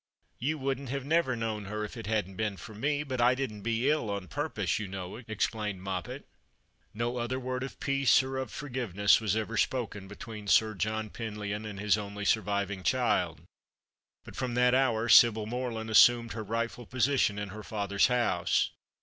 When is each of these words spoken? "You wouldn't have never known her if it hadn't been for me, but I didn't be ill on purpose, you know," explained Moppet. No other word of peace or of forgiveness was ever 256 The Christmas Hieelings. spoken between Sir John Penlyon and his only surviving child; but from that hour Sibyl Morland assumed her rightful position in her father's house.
"You 0.39 0.57
wouldn't 0.57 0.89
have 0.89 1.05
never 1.05 1.35
known 1.35 1.65
her 1.65 1.83
if 1.85 1.95
it 1.95 2.07
hadn't 2.07 2.35
been 2.35 2.57
for 2.57 2.73
me, 2.73 3.03
but 3.03 3.21
I 3.21 3.35
didn't 3.35 3.61
be 3.61 3.87
ill 3.87 4.09
on 4.09 4.27
purpose, 4.29 4.79
you 4.79 4.87
know," 4.87 5.17
explained 5.27 5.83
Moppet. 5.83 6.27
No 6.91 7.17
other 7.17 7.39
word 7.39 7.61
of 7.61 7.79
peace 7.79 8.23
or 8.23 8.37
of 8.37 8.49
forgiveness 8.51 9.21
was 9.21 9.35
ever 9.35 9.55
256 9.57 9.69
The 10.17 10.25
Christmas 10.25 10.25
Hieelings. 10.25 10.47
spoken 10.47 10.47
between 10.47 10.47
Sir 10.47 10.73
John 10.73 11.09
Penlyon 11.11 11.69
and 11.69 11.79
his 11.79 11.99
only 11.99 12.25
surviving 12.25 12.81
child; 12.81 13.41
but 14.23 14.35
from 14.35 14.55
that 14.55 14.73
hour 14.73 15.07
Sibyl 15.07 15.45
Morland 15.45 15.91
assumed 15.91 16.33
her 16.33 16.43
rightful 16.43 16.87
position 16.87 17.37
in 17.37 17.49
her 17.49 17.61
father's 17.61 18.07
house. 18.07 18.71